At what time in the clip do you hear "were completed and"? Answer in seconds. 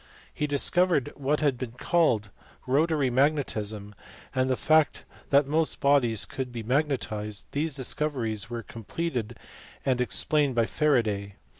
8.49-10.01